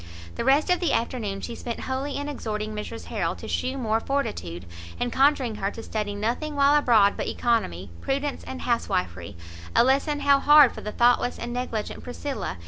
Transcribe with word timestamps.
The 0.33 0.43
rest 0.43 0.71
of 0.71 0.79
the 0.79 0.93
afternoon 0.93 1.41
she 1.41 1.53
spent 1.53 1.81
wholly 1.81 2.17
in 2.17 2.27
exhorting 2.27 2.73
Mrs 2.73 3.05
Harrel 3.05 3.35
to 3.35 3.47
shew 3.47 3.77
more 3.77 3.99
fortitude, 3.99 4.65
and 4.99 5.13
conjuring 5.13 5.53
her 5.57 5.69
to 5.69 5.83
study 5.83 6.15
nothing 6.15 6.55
while 6.55 6.73
abroad 6.75 7.13
but 7.15 7.27
oeconomy, 7.27 7.89
prudence 8.01 8.43
and 8.43 8.63
housewifery; 8.63 9.37
a 9.75 9.83
lesson 9.83 10.21
how 10.21 10.39
hard 10.39 10.71
for 10.73 10.81
the 10.81 10.91
thoughtless 10.91 11.37
and 11.37 11.53
negligent 11.53 12.03
Priscilla! 12.03 12.57